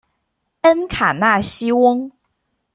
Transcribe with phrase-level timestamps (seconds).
[0.61, 2.11] 恩卡纳西翁。